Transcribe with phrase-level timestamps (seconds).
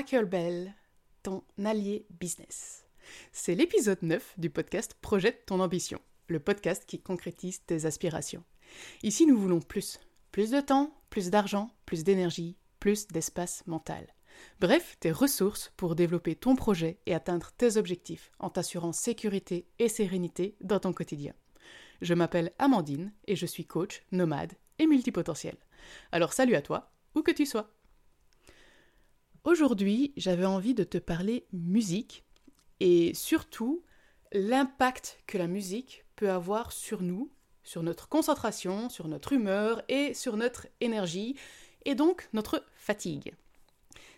[0.00, 0.74] Packer Bell,
[1.22, 2.86] ton allié business.
[3.32, 8.42] C'est l'épisode 9 du podcast Projette ton ambition, le podcast qui concrétise tes aspirations.
[9.02, 10.00] Ici, nous voulons plus.
[10.32, 14.06] Plus de temps, plus d'argent, plus d'énergie, plus d'espace mental.
[14.58, 19.90] Bref, tes ressources pour développer ton projet et atteindre tes objectifs en t'assurant sécurité et
[19.90, 21.34] sérénité dans ton quotidien.
[22.00, 25.58] Je m'appelle Amandine et je suis coach, nomade et multipotentiel.
[26.10, 27.70] Alors salut à toi, où que tu sois.
[29.44, 32.24] Aujourd'hui, j'avais envie de te parler musique
[32.78, 33.82] et surtout
[34.32, 37.30] l'impact que la musique peut avoir sur nous,
[37.64, 41.36] sur notre concentration, sur notre humeur et sur notre énergie
[41.86, 43.32] et donc notre fatigue.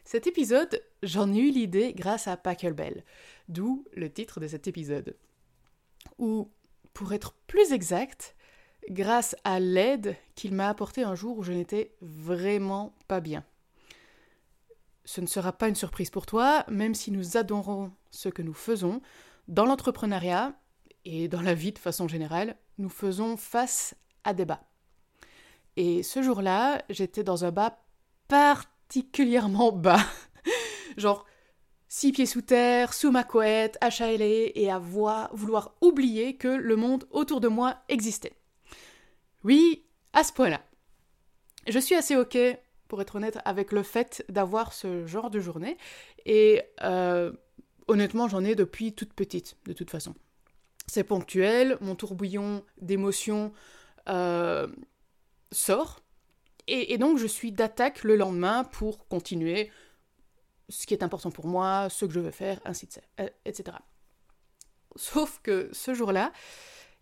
[0.05, 3.05] Cet épisode, j'en ai eu l'idée grâce à Pachelbel,
[3.49, 5.17] d'où le titre de cet épisode.
[6.19, 6.51] Ou,
[6.95, 8.35] pour être plus exact,
[8.89, 13.45] grâce à l'aide qu'il m'a apportée un jour où je n'étais vraiment pas bien.
[15.05, 18.55] Ce ne sera pas une surprise pour toi, même si nous adorons ce que nous
[18.55, 19.01] faisons,
[19.49, 20.55] dans l'entrepreneuriat
[21.05, 24.63] et dans la vie de façon générale, nous faisons face à des bas.
[25.77, 27.83] Et ce jour-là, j'étais dans un bas
[28.29, 30.05] particulièrement bas.
[30.97, 31.25] Genre
[31.89, 37.07] six pieds sous terre, sous ma couette, achalé et à vouloir oublier que le monde
[37.11, 38.39] autour de moi existait.
[39.45, 40.63] Oui, à ce point-là.
[41.69, 42.39] Je suis assez ok,
[42.93, 45.79] pour être honnête, avec le fait d'avoir ce genre de journée.
[46.27, 47.33] Et euh,
[47.89, 50.15] honnêtement, j'en ai depuis toute petite, de toute façon.
[50.87, 53.55] C'est ponctuel, mon tourbillon d'émotions
[54.11, 54.69] euh,
[55.53, 56.01] sort.
[56.67, 59.71] Et, donc, je suis d'attaque le lendemain pour continuer
[60.69, 63.29] ce qui est important pour moi, ce que je veux faire, ainsi de suite, euh,
[63.47, 63.79] etc.
[64.97, 66.31] Sauf que ce jour-là,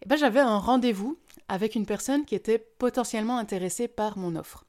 [0.02, 4.66] eh ben, j'avais un rendez-vous avec une personne qui était potentiellement intéressée par mon offre.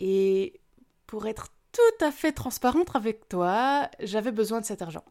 [0.00, 0.60] Et
[1.06, 5.04] pour être tout à fait transparente avec toi, j'avais besoin de cet argent.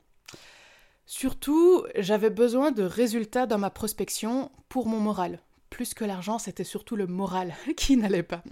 [1.06, 5.40] Surtout, j'avais besoin de résultats dans ma prospection pour mon moral.
[5.70, 8.44] Plus que l'argent, c'était surtout le moral qui n'allait pas.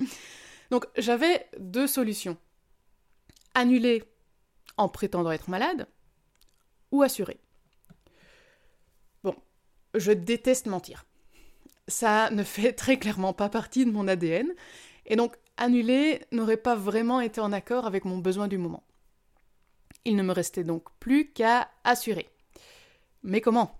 [0.71, 2.37] Donc j'avais deux solutions.
[3.53, 4.03] Annuler
[4.77, 5.87] en prétendant être malade
[6.91, 7.39] ou assurer.
[9.23, 9.35] Bon,
[9.95, 11.03] je déteste mentir
[11.87, 14.53] ça ne fait très clairement pas partie de mon ADN,
[15.05, 18.83] et donc annuler n'aurait pas vraiment été en accord avec mon besoin du moment.
[20.05, 22.29] Il ne me restait donc plus qu'à assurer.
[23.23, 23.77] Mais comment?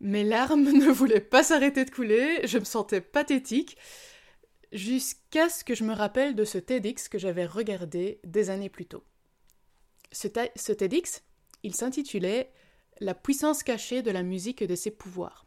[0.00, 3.76] Mes larmes ne voulaient pas s'arrêter de couler, je me sentais pathétique,
[4.72, 8.86] jusqu'à ce que je me rappelle de ce TEDx que j'avais regardé des années plus
[8.86, 9.04] tôt.
[10.10, 11.22] Ce, ce TEDx,
[11.62, 12.52] il s'intitulait
[13.00, 15.46] La puissance cachée de la musique et de ses pouvoirs.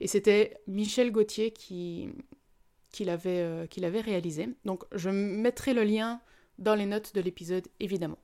[0.00, 2.08] Et c'était Michel Gauthier qui,
[2.92, 3.66] qui l'avait euh,
[4.04, 4.48] réalisé.
[4.64, 6.20] Donc je mettrai le lien
[6.58, 8.18] dans les notes de l'épisode, évidemment.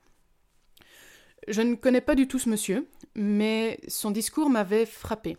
[1.48, 5.36] Je ne connais pas du tout ce monsieur, mais son discours m'avait frappé.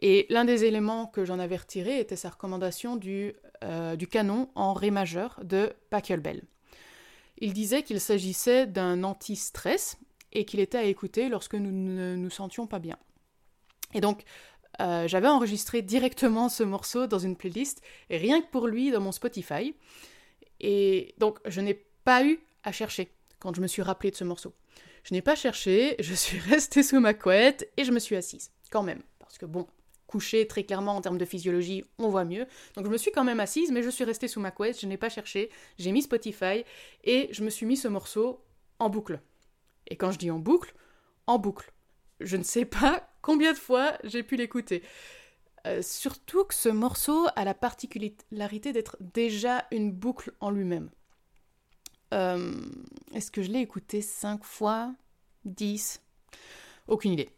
[0.00, 4.48] Et l'un des éléments que j'en avais retiré était sa recommandation du, euh, du canon
[4.54, 6.42] en Ré majeur de Pachelbel.
[7.38, 9.98] Il disait qu'il s'agissait d'un anti-stress
[10.32, 12.96] et qu'il était à écouter lorsque nous ne nous sentions pas bien.
[13.94, 14.22] Et donc,
[14.80, 19.12] euh, j'avais enregistré directement ce morceau dans une playlist, rien que pour lui dans mon
[19.12, 19.74] Spotify.
[20.60, 21.74] Et donc, je n'ai
[22.04, 24.54] pas eu à chercher quand je me suis rappelé de ce morceau.
[25.04, 28.50] Je n'ai pas cherché, je suis restée sous ma couette et je me suis assise,
[28.70, 29.02] quand même.
[29.18, 29.66] Parce que bon,
[30.06, 32.46] coucher, très clairement, en termes de physiologie, on voit mieux.
[32.74, 34.86] Donc je me suis quand même assise, mais je suis restée sous ma couette, je
[34.86, 36.64] n'ai pas cherché, j'ai mis Spotify
[37.04, 38.40] et je me suis mis ce morceau
[38.78, 39.20] en boucle.
[39.86, 40.74] Et quand je dis en boucle,
[41.26, 41.72] en boucle.
[42.20, 44.82] Je ne sais pas combien de fois j'ai pu l'écouter.
[45.66, 50.90] Euh, surtout que ce morceau a la particularité d'être déjà une boucle en lui-même.
[52.14, 52.54] Euh,
[53.12, 54.94] est-ce que je l'ai écouté 5 fois?
[55.44, 56.00] 10
[56.86, 57.30] Aucune idée.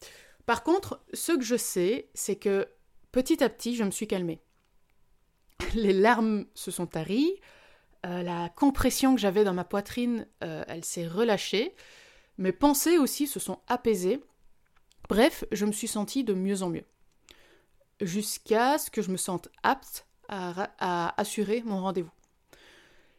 [0.47, 2.69] Par contre, ce que je sais, c'est que
[3.13, 4.41] petit à petit, je me suis calmée.
[5.75, 7.35] Les larmes se sont taries,
[8.07, 11.75] euh, la compression que j'avais dans ma poitrine, elle s'est relâchée,
[12.39, 14.21] mes pensées aussi se sont apaisées,
[15.11, 16.85] Bref, je me suis sentie de mieux en mieux.
[18.01, 22.13] Jusqu'à ce que je me sente apte à, assurer mon rendez-vous.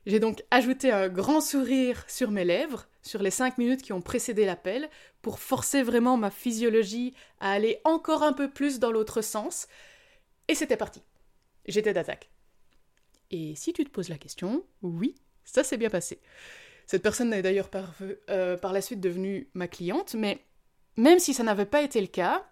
[0.06, 4.02] J'ai donc ajouté un grand sourire sur mes lèvres, sur les cinq minutes qui ont
[4.02, 4.90] précédé l'appel,
[5.22, 9.68] pour forcer vraiment ma physiologie à aller encore un peu plus dans l'autre sens.
[10.48, 11.02] Et c'était parti.
[11.66, 12.30] J'étais d'attaque.
[13.32, 16.22] Et si tu te poses la question, oui, ça s'est bien passé.
[16.86, 17.94] Cette personne est d'ailleurs par,
[18.30, 20.46] euh, par, la suite devenue ma cliente, mais
[20.98, 22.46] même si ça n'avait pas été le cas,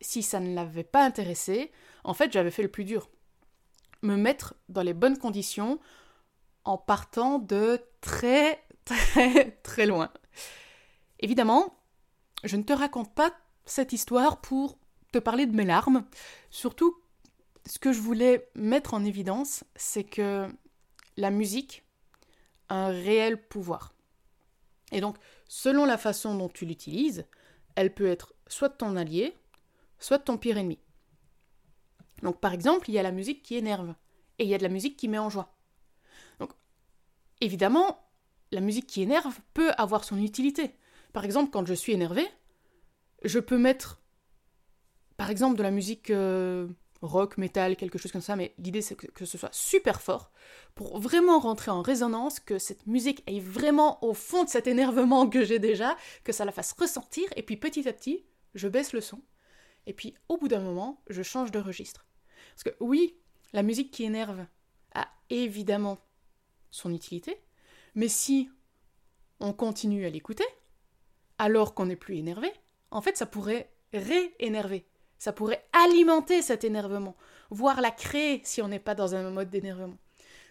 [0.00, 1.72] si ça ne l'avait pas intéressé,
[2.04, 3.08] en fait, j'avais fait le plus dur.
[4.02, 5.80] Me mettre dans les bonnes conditions
[6.64, 10.12] en partant de très très très loin.
[11.20, 11.78] Évidemment,
[12.44, 13.32] je ne te raconte pas
[13.64, 14.78] cette histoire pour
[15.12, 16.04] te parler de mes larmes.
[16.50, 16.96] Surtout,
[17.64, 20.48] ce que je voulais mettre en évidence, c'est que
[21.16, 21.84] la musique
[22.68, 23.94] a un réel pouvoir.
[24.92, 25.16] Et donc,
[25.48, 27.26] selon la façon dont tu l'utilises,
[27.76, 29.34] elle peut être soit ton allié,
[29.98, 30.78] soit ton pire ennemi.
[32.22, 33.94] Donc, par exemple, il y a la musique qui énerve,
[34.38, 35.54] et il y a de la musique qui met en joie.
[36.40, 36.50] Donc,
[37.40, 38.02] évidemment,
[38.52, 40.74] la musique qui énerve peut avoir son utilité.
[41.12, 42.26] Par exemple, quand je suis énervé,
[43.22, 44.00] je peux mettre,
[45.16, 46.68] par exemple, de la musique euh,
[47.02, 50.30] rock, metal, quelque chose comme ça, mais l'idée c'est que, ce soit super fort
[50.74, 55.28] pour vraiment rentrer en résonance, que cette musique aille vraiment au fond de cet énervement
[55.28, 58.92] que j'ai déjà, que ça la fasse ressentir, et puis petit à petit, je baisse
[58.92, 59.22] le son,
[59.86, 62.06] et puis au bout d'un moment, je change de registre.
[62.54, 63.16] Parce que oui,
[63.52, 64.46] la musique qui énerve
[64.94, 65.98] a évidemment
[66.70, 67.36] son utilité,
[67.94, 68.50] mais si
[69.40, 70.46] on continue à l'écouter,
[71.38, 72.50] alors qu'on n'est plus énervé,
[72.90, 74.86] en fait, ça pourrait réénerver.
[75.18, 77.16] Ça pourrait alimenter cet énervement,
[77.50, 79.96] voire la créer si on n'est pas dans un mode d'énervement.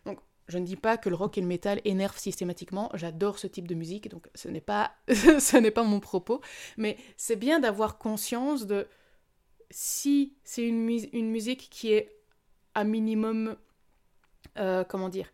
[0.06, 2.90] Donc, je ne dis pas que le rock et le métal énervent systématiquement.
[2.94, 6.42] J'adore ce type de musique, donc ce n'est pas, ce n'est pas mon propos.
[6.78, 8.88] Mais c'est bien d'avoir conscience de
[9.72, 12.18] si c'est une, musique qui est
[12.76, 13.56] à minimum,
[14.58, 15.32] euh, comment dire,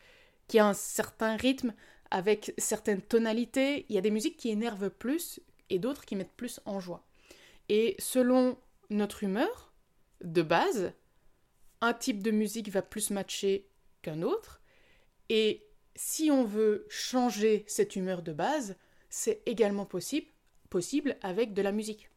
[0.47, 1.73] qui a un certain rythme
[2.09, 3.85] avec certaines tonalités.
[3.89, 5.39] Il y a des musiques qui énervent plus
[5.69, 7.03] et d'autres qui mettent plus en joie.
[7.69, 8.57] Et selon
[8.91, 9.73] notre humeur
[10.23, 10.93] de base,
[11.81, 13.67] un type de musique va plus matcher
[14.01, 14.61] qu'un autre.
[15.29, 15.65] Et
[15.95, 18.75] si on veut changer cette humeur de base,
[19.09, 20.27] c'est également possible,
[20.69, 22.09] possible avec de la musique.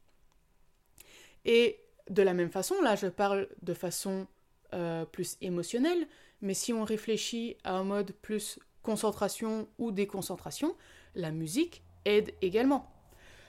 [1.45, 1.81] Et
[2.11, 4.27] de la même façon, là je parle de façon
[4.75, 6.07] euh, plus émotionnelle,
[6.41, 10.77] mais si on réfléchit à un mode plus concentration ou déconcentration,
[11.15, 12.93] la musique aide également.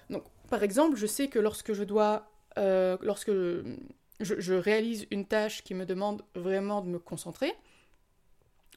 [0.09, 3.31] Donc, par exemple, je sais que lorsque je dois euh, lorsque
[4.19, 7.53] je, réalise une tâche qui me demande vraiment de me concentrer,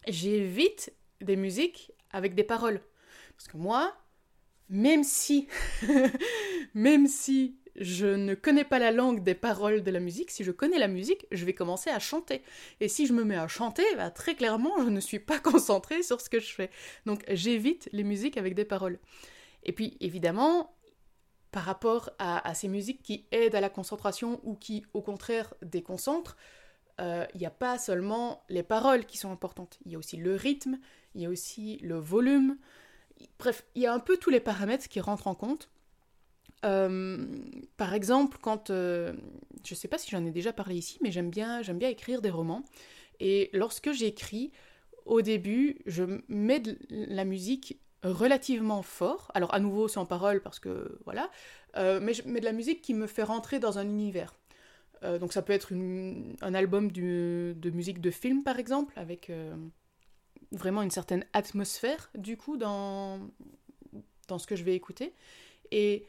[0.07, 2.81] j'évite des musiques avec des paroles.
[3.37, 3.95] Parce que moi,
[4.69, 5.49] même si,
[6.75, 10.51] même si je ne connais pas la langue des paroles de la musique, si je
[10.51, 12.43] connais la musique, je vais commencer à chanter.
[12.81, 16.03] Et si je me mets à chanter, bah, très clairement, je ne suis pas concentrée
[16.03, 16.71] sur ce que je fais.
[17.07, 18.99] Donc j'évite les musiques avec des paroles.
[19.65, 20.75] Et puis évidemment,
[21.51, 26.37] par rapport à, ces musiques qui aident à la concentration ou qui, au contraire, déconcentrent,
[27.01, 30.17] euh, il n'y a pas seulement les paroles qui sont importantes, il y a aussi
[30.17, 30.79] le rythme,
[31.15, 32.59] il y a aussi le volume.
[33.39, 35.71] Bref, il y a un peu tous les paramètres qui rentrent en compte.
[36.65, 37.27] Euh,
[37.77, 39.15] par exemple, quand euh,
[39.65, 41.89] je ne sais pas si j'en ai déjà parlé ici, mais j'aime bien, j'aime bien
[41.89, 42.65] écrire des romans.
[43.21, 44.53] Et lorsque j'écris,
[45.07, 49.31] au début, je mets de la musique relativement fort.
[49.35, 51.31] Alors à nouveau sans parole parce que voilà,
[51.77, 54.35] euh, mais, mais de la musique qui me fait rentrer dans un univers.
[55.05, 59.55] Euh, donc ça peut être un album de musique de film par exemple, avec euh,
[60.53, 63.21] vraiment une certaine atmosphère du coup dans,
[64.29, 65.15] dans ce que je vais écouter.
[65.71, 66.07] Et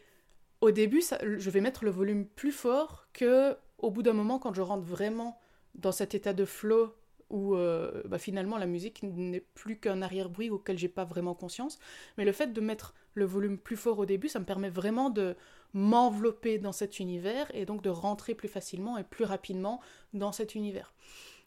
[0.61, 4.53] au début, je vais mettre le volume plus fort que au bout d'un moment quand
[4.53, 5.39] je rentre vraiment
[5.75, 6.93] dans cet état de flow
[7.29, 11.79] où euh, bah, finalement la musique n'est plus qu'un arrière-bruit auquel j'ai pas vraiment conscience.
[12.17, 15.09] Mais le fait de mettre le volume plus fort au début, ça me permet vraiment
[15.09, 15.35] de
[15.73, 19.81] m'envelopper dans cet univers et donc de rentrer plus facilement et plus rapidement
[20.13, 20.93] dans cet univers.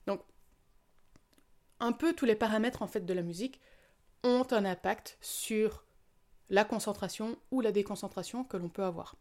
[0.06, 0.20] Donc,
[1.80, 3.60] un peu tous les paramètres en fait de la musique
[4.22, 5.84] ont un impact sur
[6.48, 9.16] la concentration ou la déconcentration que l'on peut avoir.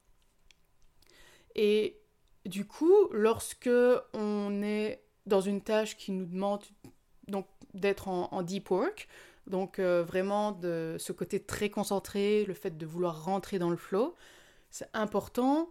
[1.55, 1.99] Et
[2.45, 3.69] du coup, lorsque
[4.13, 6.63] on est dans une tâche qui nous demande
[7.27, 9.07] donc d'être en, deep work,
[9.47, 13.77] donc euh, vraiment de ce côté très concentré, le fait de vouloir rentrer dans le
[13.77, 14.15] flow,
[14.69, 15.69] c'est important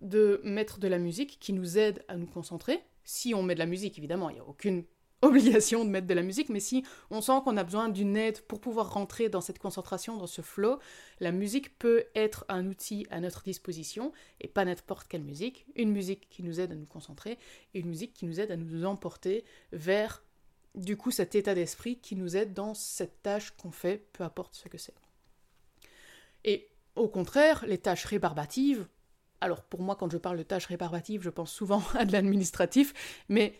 [0.00, 2.80] de mettre de la musique qui nous aide à nous concentrer.
[3.04, 4.84] Si on met de la musique, évidemment, il n'y a aucune
[5.22, 8.40] obligation de mettre de la musique, mais si on sent qu'on a besoin d'une aide
[8.42, 10.78] pour pouvoir rentrer dans cette concentration, dans ce flow,
[11.20, 15.90] la musique peut être un outil à notre disposition, et pas n'importe quelle musique, une
[15.90, 17.38] musique qui nous aide à nous concentrer,
[17.74, 20.22] et une musique qui nous aide à nous emporter vers,
[20.74, 24.54] du coup, cet état d'esprit qui nous aide dans cette tâche qu'on fait, peu importe
[24.54, 24.94] ce que c'est.
[26.44, 28.86] Et au contraire, les tâches rébarbatives,
[29.40, 33.24] alors pour moi, quand je parle de tâches rébarbatives, je pense souvent à de l'administratif,
[33.28, 33.54] mais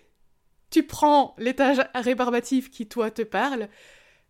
[0.70, 3.68] tu prends l'étage rébarbatif qui, toi, te parle,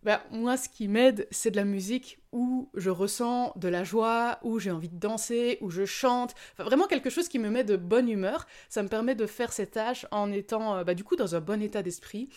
[0.03, 4.39] bah, moi, ce qui m'aide, c'est de la musique où je ressens de la joie,
[4.43, 6.35] où j'ai envie de danser, où je chante.
[6.57, 8.47] vraiment quelque chose qui me met de bonne humeur.
[8.69, 11.41] Ça me permet de faire ces tâches en étant, euh, bah, du coup, dans un
[11.41, 12.29] bon état d'esprit.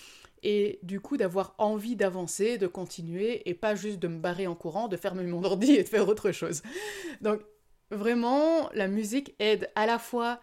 [0.43, 4.57] Et du coup, d'avoir envie d'avancer, de continuer, et pas juste de me barrer en
[4.57, 6.63] courant, de fermer mon ordi et de faire autre chose.
[7.21, 7.43] Donc,
[7.93, 10.41] vraiment, la musique aide à la fois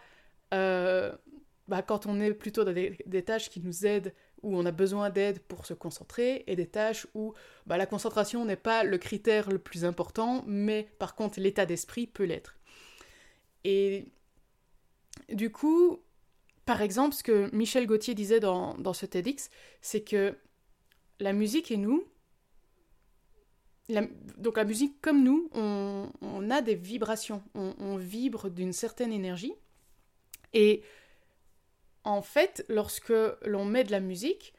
[0.54, 1.12] euh,
[1.70, 4.12] bah, quand on est plutôt dans des, tâches qui nous aident
[4.42, 7.32] où on a besoin d'aide pour se concentrer, et des tâches où
[7.64, 12.08] bah, la concentration n'est pas le critère le plus important, mais par contre l'état d'esprit
[12.08, 12.58] peut l'être.
[13.62, 14.08] Et
[15.28, 16.00] du coup,
[16.64, 19.48] par exemple, ce que Michel Gauthier disait dans, ce TEDx,
[19.80, 20.36] c'est que
[21.20, 22.02] la musique et nous,
[24.38, 29.54] donc la musique comme nous, on, a des vibrations, on, on vibre d'une certaine énergie,
[30.52, 30.82] et
[32.10, 33.12] en fait, lorsque
[33.44, 34.52] l'on met de la musique,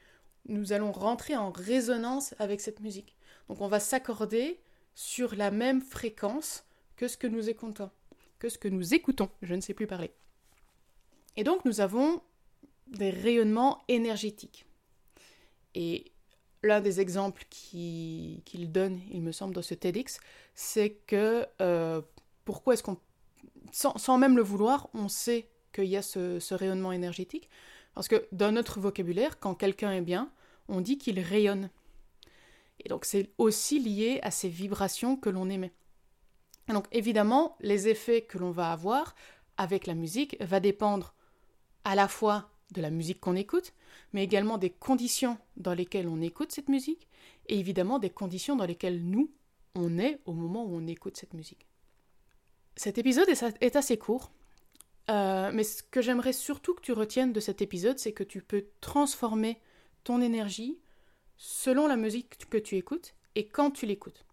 [0.46, 3.14] nous allons rentrer en résonance avec cette musique.
[3.48, 4.60] Donc on va s'accorder
[4.94, 6.64] sur la même fréquence
[6.96, 7.90] que ce que nous écoutons.
[8.38, 10.12] Que ce que nous écoutons, je ne sais plus parler.
[11.36, 12.22] Et donc nous avons
[12.88, 14.66] des rayonnements énergétiques.
[15.74, 16.12] Et
[16.62, 20.20] l'un des exemples qu'il donne, il me semble, dans ce TEDx,
[20.54, 22.02] c'est que euh,
[22.44, 22.98] pourquoi est-ce qu'on,
[23.72, 27.48] sans, même le vouloir, on sait qu'il y a ce, rayonnement énergétique.
[27.94, 30.30] Parce que dans notre vocabulaire, quand quelqu'un est bien,
[30.68, 31.70] on dit qu'il rayonne.
[32.80, 35.72] Et donc c'est aussi lié à ces vibrations que l'on émet.
[36.68, 39.14] Et donc évidemment, les effets que l'on va avoir
[39.56, 41.14] avec la musique va dépendre
[41.84, 43.74] à la fois de la musique qu'on écoute,
[44.12, 47.06] mais également des conditions dans lesquelles on écoute cette musique,
[47.48, 49.30] et évidemment des conditions dans lesquelles nous,
[49.74, 51.66] on est au moment où on écoute cette musique.
[52.76, 54.32] Cet épisode est assez court,
[55.10, 58.42] euh, mais ce que j'aimerais surtout que tu retiennes de cet épisode, c'est que tu
[58.42, 59.60] peux transformer
[60.04, 60.78] ton énergie
[61.36, 64.24] selon la musique que tu écoutes et quand tu l'écoutes.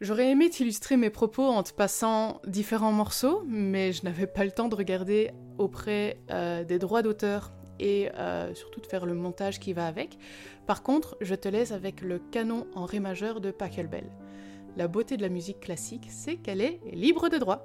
[0.00, 4.50] J'aurais aimé t'illustrer mes propos en te passant différents morceaux, mais je n'avais pas le
[4.50, 9.60] temps de regarder auprès euh, des droits d'auteur et euh, surtout de faire le montage
[9.60, 10.18] qui va avec.
[10.66, 14.10] Par contre, je te laisse avec le canon en ré majeur de Pachelbel.
[14.76, 17.64] La beauté de la musique classique, c'est qu'elle est libre de droit.